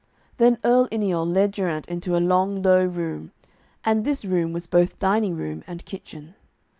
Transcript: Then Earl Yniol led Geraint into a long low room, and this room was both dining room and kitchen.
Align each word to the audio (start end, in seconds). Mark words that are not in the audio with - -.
Then 0.37 0.57
Earl 0.63 0.87
Yniol 0.91 1.31
led 1.31 1.51
Geraint 1.53 1.85
into 1.87 2.17
a 2.17 2.17
long 2.17 2.63
low 2.63 2.83
room, 2.83 3.33
and 3.85 4.03
this 4.03 4.25
room 4.25 4.51
was 4.51 4.65
both 4.65 4.97
dining 4.97 5.35
room 5.35 5.63
and 5.67 5.85
kitchen. 5.85 6.33